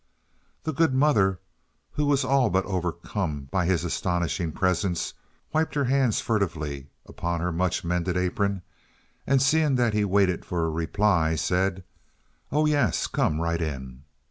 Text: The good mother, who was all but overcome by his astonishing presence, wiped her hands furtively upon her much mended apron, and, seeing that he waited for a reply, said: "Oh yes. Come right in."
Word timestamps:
The 0.63 0.73
good 0.73 0.95
mother, 0.95 1.39
who 1.91 2.07
was 2.07 2.23
all 2.25 2.49
but 2.49 2.65
overcome 2.65 3.49
by 3.51 3.67
his 3.67 3.83
astonishing 3.83 4.51
presence, 4.51 5.13
wiped 5.53 5.75
her 5.75 5.83
hands 5.83 6.19
furtively 6.19 6.87
upon 7.05 7.39
her 7.39 7.51
much 7.51 7.83
mended 7.83 8.17
apron, 8.17 8.63
and, 9.27 9.43
seeing 9.43 9.75
that 9.75 9.93
he 9.93 10.03
waited 10.03 10.43
for 10.43 10.65
a 10.65 10.71
reply, 10.71 11.35
said: 11.35 11.83
"Oh 12.51 12.65
yes. 12.65 13.05
Come 13.05 13.39
right 13.41 13.61
in." 13.61 14.01